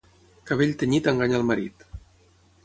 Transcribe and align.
Cabell 0.51 0.73
tenyit 0.79 1.09
enganya 1.11 1.37
el 1.41 1.47
marit. 1.51 1.87